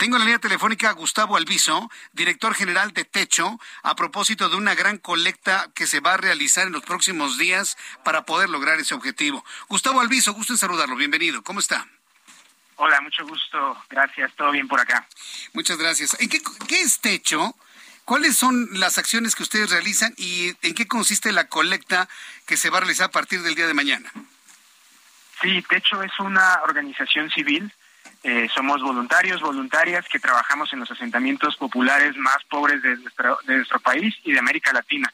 Tengo 0.00 0.16
en 0.16 0.20
la 0.20 0.24
línea 0.24 0.38
telefónica 0.38 0.88
a 0.88 0.92
Gustavo 0.94 1.36
Alviso, 1.36 1.90
director 2.14 2.54
general 2.54 2.94
de 2.94 3.04
Techo, 3.04 3.60
a 3.82 3.94
propósito 3.94 4.48
de 4.48 4.56
una 4.56 4.74
gran 4.74 4.96
colecta 4.96 5.68
que 5.74 5.86
se 5.86 6.00
va 6.00 6.14
a 6.14 6.16
realizar 6.16 6.66
en 6.66 6.72
los 6.72 6.82
próximos 6.84 7.36
días 7.36 7.76
para 8.02 8.24
poder 8.24 8.48
lograr 8.48 8.80
ese 8.80 8.94
objetivo. 8.94 9.44
Gustavo 9.68 10.00
Alviso, 10.00 10.32
gusto 10.32 10.54
en 10.54 10.58
saludarlo. 10.58 10.96
Bienvenido. 10.96 11.42
¿Cómo 11.42 11.60
está? 11.60 11.86
Hola, 12.76 12.98
mucho 13.02 13.26
gusto. 13.26 13.76
Gracias. 13.90 14.34
Todo 14.36 14.50
bien 14.52 14.68
por 14.68 14.80
acá. 14.80 15.06
Muchas 15.52 15.76
gracias. 15.76 16.18
¿En 16.18 16.30
qué, 16.30 16.40
qué 16.66 16.80
es 16.80 17.00
Techo? 17.00 17.54
¿Cuáles 18.06 18.38
son 18.38 18.70
las 18.80 18.96
acciones 18.96 19.34
que 19.34 19.42
ustedes 19.42 19.68
realizan 19.68 20.14
y 20.16 20.56
en 20.62 20.74
qué 20.74 20.88
consiste 20.88 21.30
la 21.30 21.48
colecta 21.48 22.08
que 22.46 22.56
se 22.56 22.70
va 22.70 22.78
a 22.78 22.80
realizar 22.80 23.08
a 23.08 23.12
partir 23.12 23.42
del 23.42 23.54
día 23.54 23.66
de 23.66 23.74
mañana? 23.74 24.10
Sí, 25.42 25.62
Techo 25.68 26.02
es 26.02 26.18
una 26.20 26.62
organización 26.64 27.28
civil. 27.28 27.70
Eh, 28.22 28.48
somos 28.54 28.82
voluntarios, 28.82 29.40
voluntarias 29.40 30.06
que 30.06 30.18
trabajamos 30.18 30.72
en 30.72 30.80
los 30.80 30.90
asentamientos 30.90 31.56
populares 31.56 32.16
más 32.16 32.38
pobres 32.50 32.82
de 32.82 32.96
nuestro, 32.96 33.38
de 33.46 33.56
nuestro 33.56 33.80
país 33.80 34.14
y 34.24 34.32
de 34.32 34.38
América 34.38 34.72
Latina. 34.72 35.10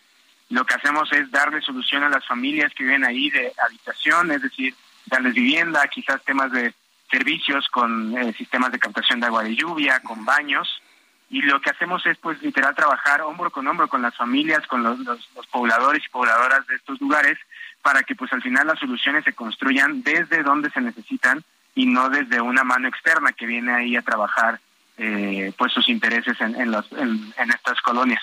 Lo 0.49 0.65
que 0.65 0.75
hacemos 0.75 1.13
es 1.13 1.31
darle 1.31 1.61
solución 1.61 2.03
a 2.03 2.09
las 2.09 2.27
familias 2.27 2.73
que 2.75 2.83
viven 2.83 3.05
ahí 3.05 3.31
de 3.31 3.53
habitación, 3.65 4.33
es 4.33 4.43
decir, 4.43 4.75
darles 5.07 5.35
vivienda, 5.35 5.87
quizás 5.89 6.23
temas 6.25 6.51
de 6.51 6.75
servicios 7.11 7.69
con 7.69 8.17
eh, 8.19 8.33
sistemas 8.33 8.73
de 8.73 8.79
captación 8.81 9.21
de 9.21 9.27
agua 9.27 9.45
de 9.45 9.55
lluvia, 9.55 10.01
con 10.01 10.25
baños. 10.25 10.83
Y 11.29 11.43
lo 11.43 11.61
que 11.61 11.71
hacemos 11.71 12.05
es, 12.07 12.19
pues, 12.19 12.41
literal, 12.43 12.75
trabajar 12.75 13.23
hombro 13.23 13.51
con 13.51 13.67
hombro 13.67 13.89
con 13.89 14.03
las 14.03 14.17
familias, 14.17 14.67
con 14.67 14.83
los, 14.83 14.99
los, 15.01 15.47
pobladores 15.51 16.05
y 16.05 16.09
pobladoras 16.09 16.67
de 16.67 16.77
estos 16.77 17.01
lugares, 17.01 17.39
para 17.83 18.03
que, 18.03 18.15
pues, 18.15 18.33
al 18.33 18.43
final 18.43 18.67
las 18.67 18.79
soluciones 18.79 19.25
se 19.25 19.33
construyan 19.33 20.03
desde 20.03 20.43
donde 20.43 20.71
se 20.71 20.81
necesitan 20.81 21.45
y 21.77 21.87
no 21.87 22.09
desde 22.09 22.41
una 22.41 22.65
mano 22.65 22.89
externa 22.89 23.33
que 23.33 23.47
viene 23.47 23.73
ahí 23.73 23.97
a 23.97 24.03
trabajar 24.03 24.59
eh, 24.99 25.53
pues 25.59 25.73
sus 25.73 25.89
intereses 25.91 26.41
en, 26.41 26.59
en, 26.59 26.71
los, 26.71 26.91
en, 26.93 27.33
en, 27.37 27.51
estas 27.51 27.81
colonias. 27.83 28.23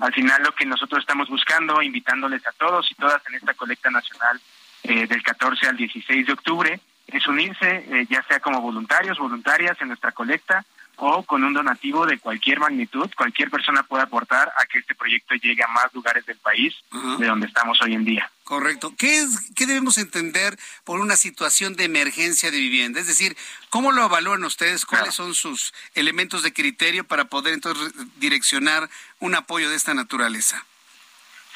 Al 0.00 0.14
final 0.14 0.40
lo 0.44 0.52
que 0.52 0.64
nosotros 0.64 1.00
estamos 1.00 1.28
buscando, 1.28 1.82
invitándoles 1.82 2.46
a 2.46 2.52
todos 2.52 2.88
y 2.92 2.94
todas 2.94 3.20
en 3.26 3.34
esta 3.34 3.54
colecta 3.54 3.90
nacional 3.90 4.40
eh, 4.84 5.08
del 5.08 5.20
14 5.20 5.66
al 5.66 5.76
16 5.76 6.26
de 6.26 6.32
octubre, 6.32 6.80
es 7.08 7.26
unirse 7.26 7.84
eh, 7.90 8.06
ya 8.08 8.22
sea 8.22 8.38
como 8.38 8.60
voluntarios, 8.60 9.18
voluntarias 9.18 9.76
en 9.80 9.88
nuestra 9.88 10.12
colecta 10.12 10.64
o 10.96 11.24
con 11.24 11.42
un 11.42 11.54
donativo 11.54 12.06
de 12.06 12.18
cualquier 12.18 12.60
magnitud, 12.60 13.10
cualquier 13.16 13.50
persona 13.50 13.82
puede 13.82 14.04
aportar 14.04 14.52
a 14.56 14.66
que 14.66 14.78
este 14.78 14.94
proyecto 14.94 15.34
llegue 15.34 15.64
a 15.64 15.68
más 15.68 15.92
lugares 15.92 16.24
del 16.24 16.36
país 16.38 16.72
uh 16.92 16.96
-huh. 16.96 17.18
de 17.18 17.26
donde 17.26 17.46
estamos 17.48 17.82
hoy 17.82 17.94
en 17.94 18.04
día. 18.04 18.30
Correcto. 18.52 18.94
¿Qué, 18.98 19.18
es, 19.18 19.50
¿Qué 19.56 19.64
debemos 19.64 19.96
entender 19.96 20.58
por 20.84 21.00
una 21.00 21.16
situación 21.16 21.74
de 21.74 21.84
emergencia 21.84 22.50
de 22.50 22.58
vivienda? 22.58 23.00
Es 23.00 23.06
decir, 23.06 23.34
¿cómo 23.70 23.92
lo 23.92 24.04
evalúan 24.04 24.44
ustedes? 24.44 24.84
¿Cuáles 24.84 25.14
son 25.14 25.34
sus 25.34 25.72
elementos 25.94 26.42
de 26.42 26.52
criterio 26.52 27.04
para 27.04 27.24
poder 27.24 27.54
entonces 27.54 27.94
direccionar 28.16 28.90
un 29.20 29.34
apoyo 29.34 29.70
de 29.70 29.76
esta 29.76 29.94
naturaleza? 29.94 30.66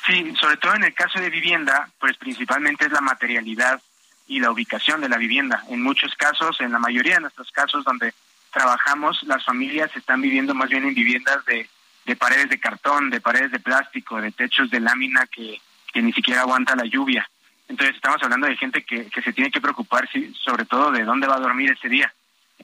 Sí, 0.06 0.32
sobre 0.40 0.56
todo 0.56 0.74
en 0.74 0.84
el 0.84 0.94
caso 0.94 1.20
de 1.20 1.28
vivienda, 1.28 1.90
pues 2.00 2.16
principalmente 2.16 2.86
es 2.86 2.92
la 2.92 3.02
materialidad 3.02 3.78
y 4.26 4.40
la 4.40 4.50
ubicación 4.50 5.02
de 5.02 5.10
la 5.10 5.18
vivienda. 5.18 5.64
En 5.68 5.82
muchos 5.82 6.14
casos, 6.14 6.58
en 6.62 6.72
la 6.72 6.78
mayoría 6.78 7.16
de 7.16 7.20
nuestros 7.20 7.50
casos 7.50 7.84
donde 7.84 8.14
trabajamos, 8.54 9.22
las 9.24 9.44
familias 9.44 9.94
están 9.94 10.22
viviendo 10.22 10.54
más 10.54 10.70
bien 10.70 10.86
en 10.86 10.94
viviendas 10.94 11.44
de, 11.44 11.68
de 12.06 12.16
paredes 12.16 12.48
de 12.48 12.58
cartón, 12.58 13.10
de 13.10 13.20
paredes 13.20 13.52
de 13.52 13.60
plástico, 13.60 14.18
de 14.18 14.32
techos 14.32 14.70
de 14.70 14.80
lámina 14.80 15.26
que, 15.26 15.60
que 15.96 16.02
ni 16.02 16.12
siquiera 16.12 16.42
aguanta 16.42 16.76
la 16.76 16.84
lluvia. 16.84 17.26
Entonces 17.68 17.96
estamos 17.96 18.22
hablando 18.22 18.46
de 18.46 18.56
gente 18.58 18.84
que, 18.84 19.06
que 19.06 19.22
se 19.22 19.32
tiene 19.32 19.50
que 19.50 19.62
preocupar 19.62 20.06
sí, 20.12 20.30
sobre 20.44 20.66
todo 20.66 20.90
de 20.90 21.04
dónde 21.04 21.26
va 21.26 21.36
a 21.36 21.40
dormir 21.40 21.70
ese 21.70 21.88
día. 21.88 22.12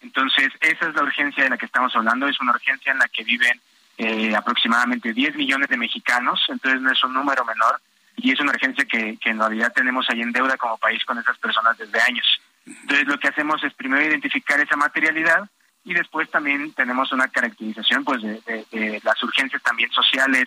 Entonces 0.03 0.53
esa 0.61 0.89
es 0.89 0.95
la 0.95 1.03
urgencia 1.03 1.45
de 1.45 1.49
la 1.49 1.57
que 1.57 1.65
estamos 1.65 1.97
hablando, 1.97 2.29
es 2.29 2.39
una 2.43 2.53
urgencia 2.53 2.93
en 2.93 2.99
la 2.99 3.09
que 3.09 3.25
viven 3.25 3.59
eh, 3.97 4.37
aproximadamente 4.37 5.15
10 5.15 5.37
millones 5.37 5.71
de 5.71 5.79
mexicanos, 5.79 6.45
entonces 6.49 6.83
no 6.83 6.93
es 6.93 7.03
un 7.05 7.15
número 7.15 7.43
menor 7.47 7.81
y 8.19 8.33
es 8.33 8.41
una 8.41 8.51
urgencia 8.51 8.85
que, 8.85 9.17
que 9.17 9.31
en 9.31 9.39
realidad 9.39 9.73
tenemos 9.75 10.05
ahí 10.11 10.21
en 10.21 10.33
deuda 10.33 10.59
como 10.59 10.77
país 10.77 11.03
con 11.07 11.17
esas 11.17 11.39
personas 11.39 11.79
desde 11.79 12.03
años. 12.03 12.39
Entonces 12.67 13.07
lo 13.07 13.19
que 13.19 13.29
hacemos 13.29 13.65
es 13.65 13.73
primero 13.73 14.05
identificar 14.05 14.61
esa 14.61 14.77
materialidad, 14.77 15.49
y 15.85 15.95
después 15.95 16.31
también 16.31 16.73
tenemos 16.75 17.13
una 17.13 17.29
caracterización 17.29 18.05
pues 18.05 18.23
de, 18.23 19.01
las 19.03 19.23
urgencias 19.23 19.63
también 19.63 19.91
sociales 19.91 20.45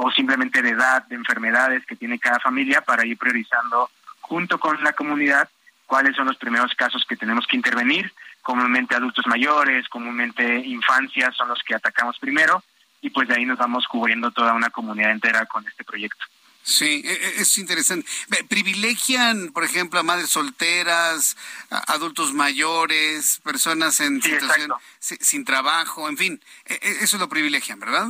o 0.00 0.12
simplemente 0.12 0.62
de 0.62 0.70
edad, 0.70 1.04
de 1.06 1.16
enfermedades 1.16 1.84
que 1.84 1.96
tiene 1.96 2.20
cada 2.20 2.38
familia 2.38 2.80
para 2.82 3.04
ir 3.04 3.18
priorizando 3.18 3.90
junto 4.20 4.60
con 4.60 4.82
la 4.84 4.92
comunidad 4.92 5.48
cuáles 5.86 6.14
son 6.14 6.26
los 6.26 6.36
primeros 6.36 6.72
casos 6.74 7.04
que 7.08 7.16
tenemos 7.16 7.46
que 7.48 7.56
intervenir. 7.56 8.12
Comúnmente 8.42 8.94
adultos 8.94 9.26
mayores, 9.26 9.88
comúnmente 9.88 10.58
infancias 10.58 11.34
son 11.36 11.48
los 11.48 11.60
que 11.64 11.74
atacamos 11.74 12.16
primero 12.20 12.62
y 13.00 13.10
pues 13.10 13.26
de 13.26 13.34
ahí 13.34 13.44
nos 13.44 13.58
vamos 13.58 13.86
cubriendo 13.88 14.30
toda 14.30 14.52
una 14.54 14.70
comunidad 14.70 15.10
entera 15.10 15.46
con 15.46 15.66
este 15.66 15.82
proyecto. 15.82 16.24
Sí, 16.62 17.02
es 17.04 17.58
interesante. 17.58 18.06
¿Privilegian, 18.48 19.52
por 19.52 19.64
ejemplo, 19.64 19.98
a 19.98 20.02
madres 20.02 20.30
solteras, 20.30 21.36
a 21.70 21.92
adultos 21.92 22.34
mayores, 22.34 23.40
personas 23.42 23.98
en 24.00 24.22
sí, 24.22 24.30
situación 24.30 24.72
sin, 24.98 25.18
sin 25.18 25.44
trabajo, 25.44 26.08
en 26.08 26.18
fin? 26.18 26.40
Eso 26.66 27.16
lo 27.16 27.28
privilegian, 27.28 27.80
¿verdad? 27.80 28.08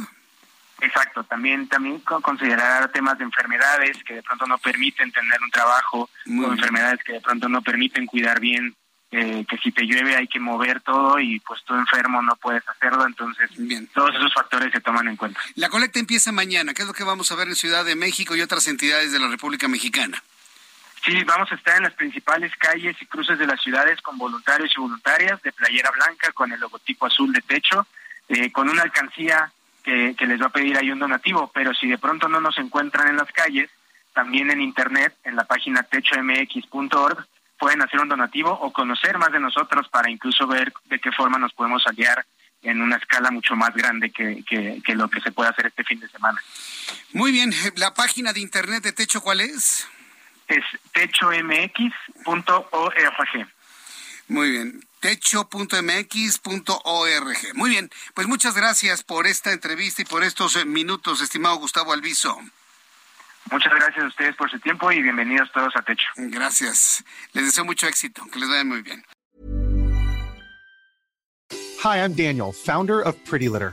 Exacto, 0.81 1.25
también 1.25 1.69
también 1.69 2.01
considerar 2.01 2.91
temas 2.93 3.19
de 3.19 3.25
enfermedades 3.25 3.97
que 4.05 4.15
de 4.15 4.23
pronto 4.23 4.47
no 4.47 4.59
permiten 4.59 5.11
tener 5.11 5.41
un 5.43 5.51
trabajo, 5.51 6.09
Muy 6.27 6.45
o 6.45 6.53
enfermedades 6.53 7.03
que 7.03 7.15
de 7.15 7.21
pronto 7.21 7.49
no 7.49 7.63
permiten 7.63 8.07
cuidar 8.07 8.39
bien 8.39 8.77
eh, 9.11 9.47
que 9.49 9.57
si 9.57 9.73
te 9.73 9.85
llueve 9.87 10.17
hay 10.17 10.29
que 10.29 10.39
mover 10.39 10.83
todo 10.83 11.19
y 11.19 11.41
pues 11.41 11.65
tú 11.65 11.75
enfermo 11.75 12.21
no 12.21 12.37
puedes 12.37 12.63
hacerlo, 12.69 13.07
entonces 13.07 13.51
Bien. 13.57 13.89
todos 13.95 14.15
esos 14.15 14.33
factores 14.35 14.71
se 14.71 14.81
toman 14.81 15.09
en 15.09 15.17
cuenta. 15.17 15.41
La 15.55 15.71
colecta 15.71 15.99
empieza 15.99 16.31
mañana, 16.31 16.75
¿qué 16.75 16.83
es 16.83 16.89
lo 16.89 16.93
que 16.93 17.05
vamos 17.05 17.33
a 17.33 17.35
ver 17.35 17.49
en 17.49 17.57
Ciudad 17.57 17.87
de 17.87 17.97
México 17.97 18.37
y 18.37 18.43
otras 18.43 18.69
entidades 18.69 19.11
de 19.11 19.19
la 19.19 19.29
República 19.29 19.67
Mexicana? 19.67 20.23
Sí, 21.05 21.25
vamos 21.25 21.51
a 21.51 21.55
estar 21.55 21.77
en 21.77 21.85
las 21.85 21.95
principales 21.95 22.53
calles 22.59 22.97
y 23.01 23.07
cruces 23.07 23.39
de 23.39 23.47
las 23.47 23.63
ciudades 23.63 24.01
con 24.03 24.19
voluntarios 24.19 24.71
y 24.77 24.81
voluntarias 24.81 25.41
de 25.43 25.53
playera 25.53 25.91
blanca 25.91 26.31
con 26.33 26.53
el 26.53 26.61
logotipo 26.61 27.07
azul 27.07 27.33
de 27.33 27.41
techo, 27.41 27.87
eh, 28.29 28.53
con 28.53 28.69
una 28.69 28.83
alcancía 28.83 29.51
que, 29.89 30.15
que 30.19 30.27
les 30.27 30.39
va 30.39 30.47
a 30.47 30.53
pedir 30.53 30.77
ahí 30.77 30.91
un 30.91 30.99
donativo, 30.99 31.51
pero 31.55 31.73
si 31.73 31.89
de 31.89 31.97
pronto 31.97 32.29
no 32.29 32.43
nos 32.43 32.59
encuentran 32.59 33.09
en 33.09 33.17
las 33.17 33.33
calles, 33.33 33.71
también 34.13 34.51
en 34.51 34.61
internet, 34.61 35.17
en 35.25 35.35
la 35.35 35.45
página 35.45 35.83
techomx.org, 35.83 37.27
pueden 37.59 37.81
hacer 37.81 37.99
un 37.99 38.11
donativo 38.11 38.51
o 38.51 38.71
conocer 38.71 39.17
más 39.17 39.33
de 39.33 39.41
nosotros 39.41 39.89
para 39.89 40.11
incluso 40.11 40.47
ver 40.47 40.75
de 40.91 40.99
qué 40.99 41.11
forma 41.11 41.39
nos 41.39 41.55
podemos 41.55 41.87
aliar 41.87 42.23
en 42.61 42.83
una 42.83 42.97
escala 42.97 43.31
mucho 43.31 43.57
más 43.57 43.75
grande 43.75 44.11
que, 44.11 44.45
que, 44.45 44.83
que, 44.85 44.95
lo 44.95 45.09
que 45.09 45.23
se 45.23 45.33
puede 45.33 45.49
hacer 45.49 45.69
este 45.69 45.85
fin 45.85 46.01
de 46.01 46.09
semana. 46.11 46.39
Muy 47.15 47.33
bien, 47.33 47.51
la 47.77 47.95
página 47.95 48.35
de 48.35 48.41
internet 48.41 48.83
de 48.83 48.93
Techo, 48.93 49.23
¿cuál 49.23 49.41
es? 49.41 49.89
Es 50.49 50.65
techomx.org. 50.93 51.95
Muy 54.29 54.51
bien, 54.51 54.81
techo.mx.org. 55.01 55.77
Muy 57.55 57.71
bien, 57.71 57.91
pues 58.15 58.27
muchas 58.27 58.55
gracias 58.55 59.03
por 59.03 59.27
esta 59.27 59.53
entrevista 59.53 60.03
y 60.03 60.05
por 60.05 60.23
estos 60.25 60.65
minutos, 60.67 61.21
estimado 61.21 61.57
Gustavo 61.57 61.93
Alviso. 61.93 62.39
Muchas 63.51 63.73
gracias 63.75 64.05
a 64.05 64.09
ustedes 64.09 64.37
por 64.37 64.51
su 64.51 64.59
tiempo 64.61 64.93
y 64.93 65.01
bienvenidos 65.03 65.51
todos 65.53 65.75
a 65.77 65.83
Techo. 65.83 66.07
Gracias. 66.17 67.03
Les 67.33 67.47
deseo 67.47 67.65
mucho 67.65 67.87
éxito. 67.87 68.23
Que 68.31 68.39
les 68.39 68.49
vaya 68.49 68.65
muy 68.65 68.83
bien. 68.83 69.03
Hi, 71.83 71.99
I'm 71.99 72.15
Daniel, 72.15 72.53
founder 72.53 73.01
of 73.01 73.17
Pretty 73.25 73.49
Litter. 73.49 73.73